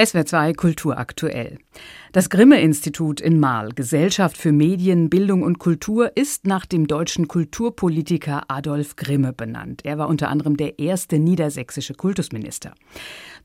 [0.00, 1.58] SWR 2 Kultur aktuell.
[2.12, 8.44] Das Grimme-Institut in Marl, Gesellschaft für Medien, Bildung und Kultur, ist nach dem deutschen Kulturpolitiker
[8.46, 9.80] Adolf Grimme benannt.
[9.84, 12.74] Er war unter anderem der erste niedersächsische Kultusminister.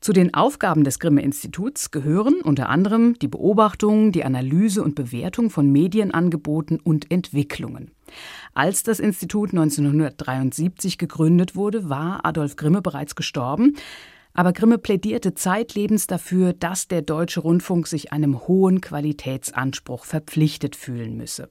[0.00, 5.72] Zu den Aufgaben des Grimme-Instituts gehören unter anderem die Beobachtung, die Analyse und Bewertung von
[5.72, 7.90] Medienangeboten und Entwicklungen.
[8.52, 13.74] Als das Institut 1973 gegründet wurde, war Adolf Grimme bereits gestorben.
[14.36, 21.16] Aber Grimme plädierte zeitlebens dafür, dass der deutsche Rundfunk sich einem hohen Qualitätsanspruch verpflichtet fühlen
[21.16, 21.48] müsse.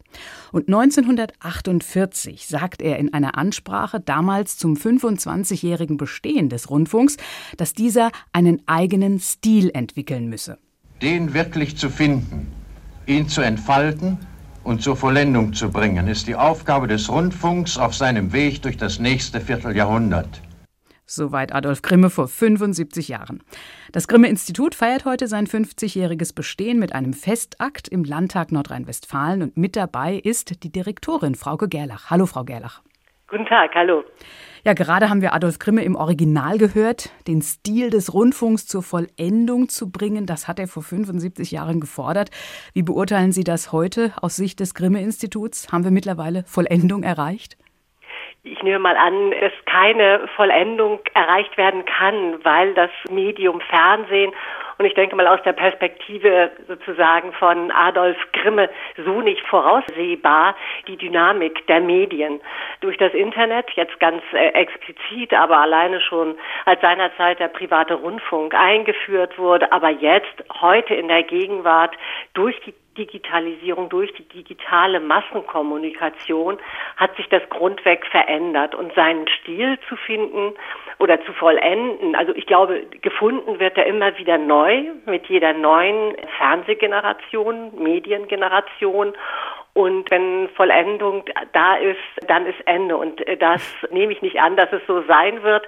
[0.52, 7.16] Und 1948 sagt er in einer Ansprache damals zum 25-jährigen Bestehen des Rundfunks,
[7.56, 10.58] dass dieser einen eigenen Stil entwickeln müsse.
[11.02, 12.52] Den wirklich zu finden,
[13.06, 14.18] ihn zu entfalten
[14.66, 19.00] und zur Vollendung zu bringen, ist die Aufgabe des Rundfunks auf seinem Weg durch das
[19.00, 20.42] nächste Vierteljahrhundert.
[21.16, 23.44] Soweit Adolf Grimme vor 75 Jahren.
[23.92, 29.76] Das Grimme-Institut feiert heute sein 50-jähriges Bestehen mit einem Festakt im Landtag Nordrhein-Westfalen und mit
[29.76, 32.10] dabei ist die Direktorin Frauke Gerlach.
[32.10, 32.82] Hallo, Frau Gerlach.
[33.28, 34.04] Guten Tag, hallo.
[34.64, 37.12] Ja, gerade haben wir Adolf Grimme im Original gehört.
[37.28, 42.32] Den Stil des Rundfunks zur Vollendung zu bringen, das hat er vor 75 Jahren gefordert.
[42.74, 45.72] Wie beurteilen Sie das heute aus Sicht des Grimme-Instituts?
[45.72, 47.58] Haben wir mittlerweile Vollendung erreicht?
[48.46, 54.34] Ich nehme mal an, dass keine Vollendung erreicht werden kann, weil das Medium Fernsehen
[54.78, 60.56] und ich denke mal aus der Perspektive sozusagen von Adolf Grimme so nicht voraussehbar
[60.88, 62.42] die Dynamik der Medien.
[62.82, 68.54] Durch das Internet jetzt ganz äh, explizit, aber alleine schon als seinerzeit der private Rundfunk
[68.56, 71.96] eingeführt wurde, aber jetzt heute in der Gegenwart
[72.34, 76.58] durch die Digitalisierung, durch die digitale Massenkommunikation
[76.98, 80.54] hat sich das grundweg verändert und seinen Stil zu finden
[81.00, 82.16] oder zu vollenden.
[82.16, 89.14] Also ich glaube, gefunden wird er immer wieder neu mit jeder neuen Fernsehgeneration, Mediengeneration.
[89.74, 92.96] Und wenn Vollendung da ist, dann ist Ende.
[92.96, 95.68] Und das nehme ich nicht an, dass es so sein wird,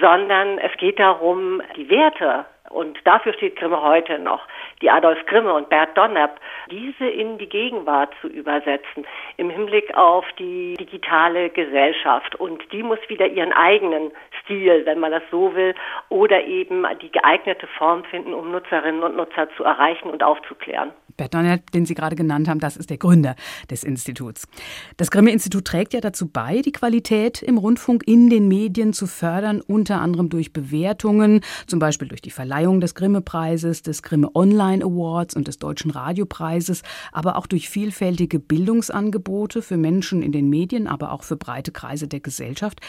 [0.00, 4.42] sondern es geht darum, die Werte und dafür steht Grimme heute noch,
[4.82, 6.40] die Adolf Grimme und Bert Donnerb,
[6.70, 12.34] diese in die Gegenwart zu übersetzen, im Hinblick auf die digitale Gesellschaft.
[12.34, 14.10] Und die muss wieder ihren eigenen
[14.42, 15.74] Stil, wenn man das so will,
[16.08, 20.90] oder eben die geeignete Form finden, um Nutzerinnen und Nutzer zu erreichen und aufzuklären.
[21.16, 23.36] Bert Donner, den Sie gerade genannt haben, das ist der Gründer
[23.70, 24.46] des Instituts.
[24.96, 29.60] Das Grimme-Institut trägt ja dazu bei, die Qualität im Rundfunk in den Medien zu fördern,
[29.60, 35.36] unter anderem durch Bewertungen, zum Beispiel durch die Verleihung des Grimme-Preises, des Grimme Online Awards
[35.36, 36.82] und des Deutschen Radiopreises,
[37.12, 42.08] aber auch durch vielfältige Bildungsangebote für Menschen in den Medien, aber auch für breite Kreise
[42.08, 42.80] der Gesellschaft.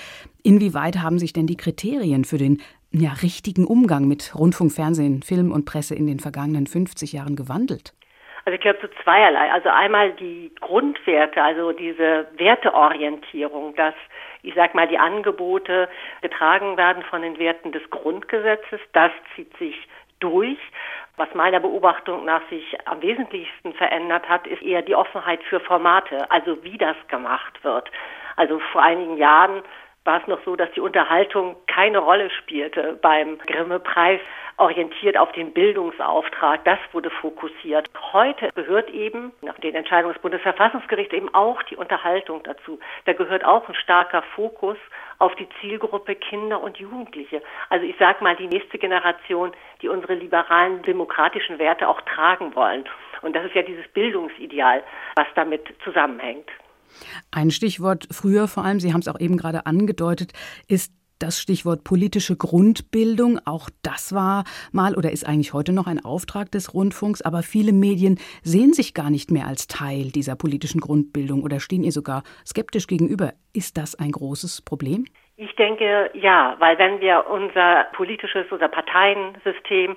[0.44, 5.52] Inwieweit haben sich denn die Kriterien für den ja, richtigen Umgang mit Rundfunk, Fernsehen, Film
[5.52, 7.94] und Presse in den vergangenen 50 Jahren gewandelt?
[8.46, 9.52] Also ich glaube zu zweierlei.
[9.52, 13.96] Also einmal die Grundwerte, also diese Werteorientierung, dass
[14.44, 15.90] ich sag mal die Angebote
[16.22, 19.76] getragen werden von den Werten des Grundgesetzes, das zieht sich
[20.20, 20.60] durch.
[21.18, 26.30] Was meiner Beobachtung nach sich am wesentlichsten verändert hat, ist eher die Offenheit für Formate,
[26.30, 27.90] also wie das gemacht wird.
[28.36, 29.64] Also vor einigen Jahren
[30.06, 34.22] war es noch so, dass die Unterhaltung keine Rolle spielte beim Grimme-Preis,
[34.58, 36.64] orientiert auf den Bildungsauftrag.
[36.64, 37.90] Das wurde fokussiert.
[38.14, 42.80] Heute gehört eben nach den Entscheidungen des Bundesverfassungsgerichts eben auch die Unterhaltung dazu.
[43.06, 44.78] Da gehört auch ein starker Fokus
[45.20, 47.42] auf die Zielgruppe Kinder und Jugendliche.
[47.70, 49.52] Also ich sage mal die nächste Generation,
[49.82, 52.86] die unsere liberalen demokratischen Werte auch tragen wollen.
[53.22, 54.84] Und das ist ja dieses Bildungsideal,
[55.16, 56.50] was damit zusammenhängt.
[57.32, 60.34] Ein Stichwort früher vor allem, Sie haben es auch eben gerade angedeutet,
[60.68, 66.04] ist das Stichwort politische Grundbildung, auch das war mal oder ist eigentlich heute noch ein
[66.04, 70.82] Auftrag des Rundfunks, aber viele Medien sehen sich gar nicht mehr als Teil dieser politischen
[70.82, 73.34] Grundbildung oder stehen ihr sogar skeptisch gegenüber.
[73.54, 75.06] Ist das ein großes Problem?
[75.38, 79.96] Ich denke ja, weil wenn wir unser politisches, unser Parteiensystem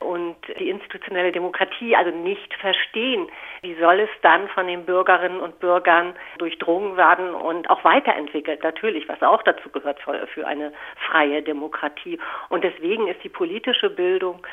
[0.00, 3.28] und die institutionelle Demokratie also nicht verstehen,
[3.62, 9.08] wie soll es dann von den Bürgerinnen und Bürgern durchdrungen werden und auch weiterentwickelt, natürlich,
[9.08, 10.72] was auch dazu gehört für eine
[11.10, 12.18] freie Demokratie.
[12.48, 14.46] Und deswegen ist die politische Bildung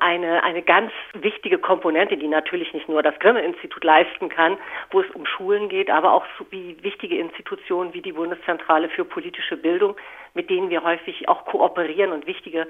[0.00, 4.56] eine, eine ganz wichtige Komponente, die natürlich nicht nur das Grimme-Institut leisten kann,
[4.90, 9.04] wo es um Schulen geht, aber auch so wie wichtige Institutionen wie die Bundeszentrale für
[9.04, 9.96] politische Bildung
[10.38, 12.68] mit denen wir häufig auch kooperieren und wichtige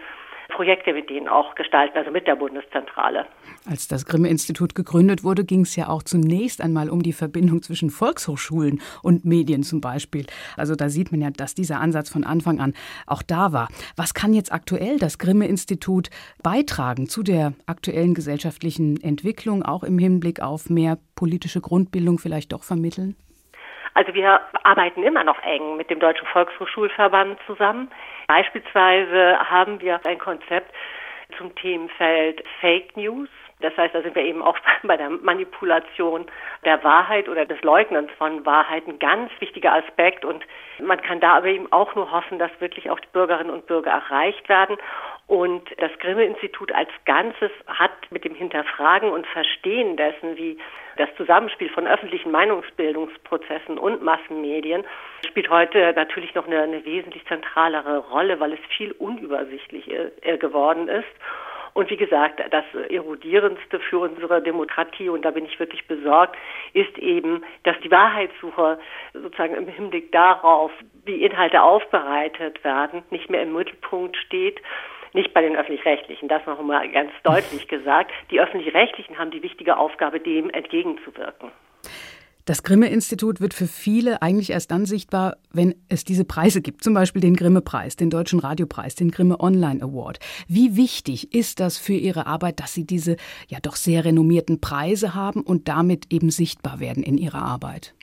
[0.48, 3.26] Projekte mit denen auch gestalten, also mit der Bundeszentrale.
[3.68, 7.90] Als das Grimme-Institut gegründet wurde, ging es ja auch zunächst einmal um die Verbindung zwischen
[7.90, 10.26] Volkshochschulen und Medien zum Beispiel.
[10.56, 12.74] Also da sieht man ja, dass dieser Ansatz von Anfang an
[13.06, 13.68] auch da war.
[13.94, 16.08] Was kann jetzt aktuell das Grimme-Institut
[16.42, 22.62] beitragen zu der aktuellen gesellschaftlichen Entwicklung, auch im Hinblick auf mehr politische Grundbildung vielleicht doch
[22.62, 23.16] vermitteln?
[23.98, 27.90] Also wir arbeiten immer noch eng mit dem Deutschen Volkshochschulverband zusammen.
[28.28, 30.72] Beispielsweise haben wir ein Konzept
[31.36, 33.28] zum Themenfeld Fake News.
[33.58, 36.26] Das heißt, da sind wir eben auch bei der Manipulation
[36.64, 40.24] der Wahrheit oder des Leugnens von Wahrheit ein ganz wichtiger Aspekt.
[40.24, 40.46] Und
[40.78, 43.90] man kann da aber eben auch nur hoffen, dass wirklich auch die Bürgerinnen und Bürger
[43.90, 44.76] erreicht werden.
[45.28, 50.56] Und das Grimme-Institut als Ganzes hat mit dem Hinterfragen und Verstehen dessen, wie
[50.96, 54.84] das Zusammenspiel von öffentlichen Meinungsbildungsprozessen und Massenmedien,
[55.28, 60.88] spielt heute natürlich noch eine, eine wesentlich zentralere Rolle, weil es viel unübersichtlicher äh, geworden
[60.88, 61.06] ist.
[61.74, 66.36] Und wie gesagt, das Erodierendste für unsere Demokratie, und da bin ich wirklich besorgt,
[66.72, 68.78] ist eben, dass die Wahrheitssuche
[69.12, 70.72] sozusagen im Hinblick darauf,
[71.04, 74.60] wie Inhalte aufbereitet werden, nicht mehr im Mittelpunkt steht.
[75.12, 78.12] Nicht bei den öffentlich-rechtlichen, das noch mal ganz deutlich gesagt.
[78.30, 81.50] Die öffentlich-rechtlichen haben die wichtige Aufgabe, dem entgegenzuwirken.
[82.48, 86.94] Das Grimme-Institut wird für viele eigentlich erst dann sichtbar, wenn es diese Preise gibt, zum
[86.94, 90.18] Beispiel den Grimme-Preis, den Deutschen Radiopreis, den Grimme Online Award.
[90.48, 93.16] Wie wichtig ist das für Ihre Arbeit, dass Sie diese
[93.48, 97.94] ja doch sehr renommierten Preise haben und damit eben sichtbar werden in Ihrer Arbeit?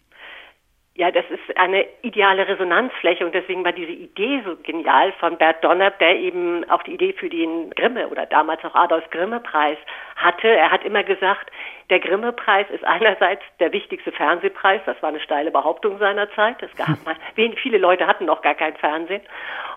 [0.98, 5.62] Ja, das ist eine ideale Resonanzfläche und deswegen war diese Idee so genial von Bert
[5.62, 9.78] Donner, der eben auch die Idee für den Grimme oder damals noch Adolf Grimme Preis
[10.16, 10.48] hatte.
[10.48, 11.52] Er hat immer gesagt,
[11.90, 16.64] der Grimme Preis ist einerseits der wichtigste Fernsehpreis, das war eine steile Behauptung seiner Zeit.
[16.64, 19.22] Es gab mal, viele Leute hatten noch gar kein Fernsehen.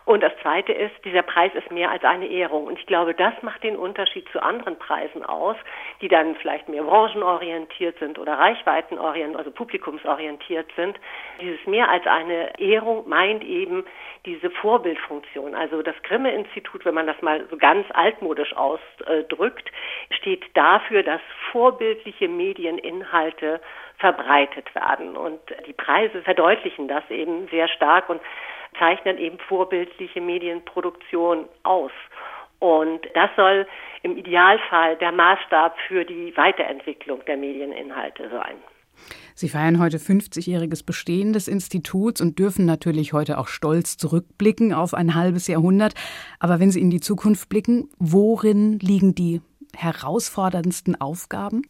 [0.09, 2.65] Und das zweite ist, dieser Preis ist mehr als eine Ehrung.
[2.65, 5.55] Und ich glaube, das macht den Unterschied zu anderen Preisen aus,
[6.01, 10.99] die dann vielleicht mehr branchenorientiert sind oder reichweitenorientiert, also publikumsorientiert sind.
[11.43, 13.85] Dieses mehr als eine Ehrung meint eben
[14.25, 15.55] diese Vorbildfunktion.
[15.55, 19.71] Also das Grimme-Institut, wenn man das mal so ganz altmodisch ausdrückt,
[20.09, 21.21] steht dafür, dass
[21.53, 23.61] vorbildliche Medieninhalte
[23.99, 25.19] verbreitet werden.
[25.19, 28.23] Und die Preise verdeutlichen das eben sehr stark und
[28.79, 31.93] zeichnen eben vorbildliche Medienproduktion aus.
[32.59, 33.67] Und das soll
[34.03, 38.57] im Idealfall der Maßstab für die Weiterentwicklung der Medieninhalte sein.
[39.35, 44.95] Sie feiern heute 50-jähriges Bestehen des Instituts und dürfen natürlich heute auch stolz zurückblicken auf
[44.95, 45.95] ein halbes Jahrhundert.
[46.41, 49.41] Aber wenn Sie in die Zukunft blicken, worin liegen die
[49.77, 51.63] herausforderndsten Aufgaben?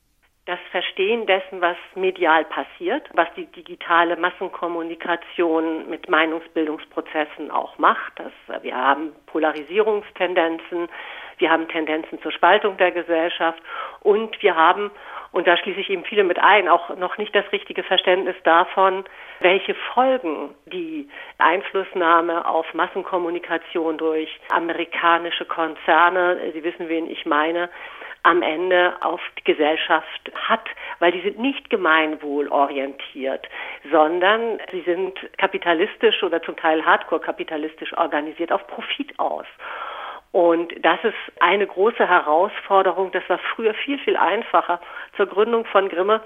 [0.49, 8.15] Das Verstehen dessen, was medial passiert, was die digitale Massenkommunikation mit Meinungsbildungsprozessen auch macht.
[8.17, 10.89] Das, wir haben Polarisierungstendenzen,
[11.37, 13.63] wir haben Tendenzen zur Spaltung der Gesellschaft
[14.01, 14.91] und wir haben,
[15.33, 19.05] und da schließe ich eben viele mit ein, auch noch nicht das richtige Verständnis davon,
[19.41, 27.69] welche Folgen die Einflussnahme auf Massenkommunikation durch amerikanische Konzerne, Sie wissen, wen ich meine,
[28.29, 33.49] am Ende auf die Gesellschaft hat, weil die sind nicht gemeinwohlorientiert,
[33.91, 39.47] sondern sie sind kapitalistisch oder zum Teil hardcore-kapitalistisch organisiert auf Profit aus.
[40.31, 43.13] Und das ist eine große Herausforderung.
[43.13, 44.79] Das war früher viel, viel einfacher.
[45.17, 46.21] Zur Gründung von Grimme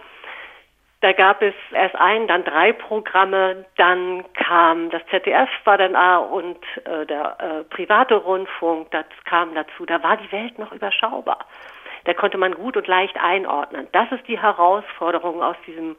[1.03, 6.19] da gab es erst ein, dann drei Programme, dann kam das ZDF war dann A
[6.19, 9.85] und äh, der äh, private Rundfunk, das kam dazu.
[9.85, 11.41] Da war die Welt noch überschaubar.
[12.05, 13.89] Da konnte man gut und leicht einordnen.
[13.93, 15.97] Das ist die Herausforderung aus diesem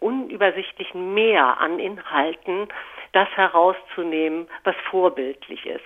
[0.00, 2.68] unübersichtlichen Meer an Inhalten,
[3.12, 5.84] das herauszunehmen, was vorbildlich ist.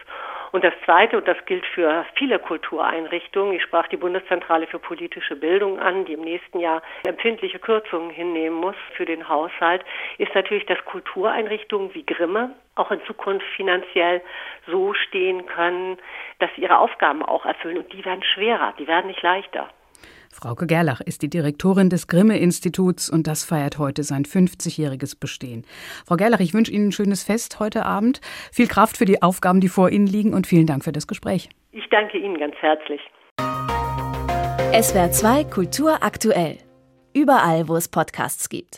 [0.50, 5.34] Und das Zweite, und das gilt für viele Kultureinrichtungen, ich sprach die Bundeszentrale für politische
[5.34, 9.82] Bildung an, die im nächsten Jahr empfindliche Kürzungen hinnehmen muss für den Haushalt,
[10.18, 14.22] ist natürlich, dass Kultureinrichtungen wie Grimme auch in Zukunft finanziell
[14.66, 15.98] so stehen können,
[16.38, 17.78] dass sie ihre Aufgaben auch erfüllen.
[17.78, 19.68] Und die werden schwerer, die werden nicht leichter.
[20.32, 25.64] Frauke Gerlach ist die Direktorin des Grimme-Instituts und das feiert heute sein 50-jähriges Bestehen.
[26.06, 28.20] Frau Gerlach, ich wünsche Ihnen ein schönes Fest heute Abend.
[28.50, 31.50] Viel Kraft für die Aufgaben, die vor Ihnen liegen und vielen Dank für das Gespräch.
[31.70, 33.00] Ich danke Ihnen ganz herzlich.
[34.72, 36.56] SWR 2 Kultur aktuell.
[37.14, 38.68] Überall, wo es Podcasts gibt.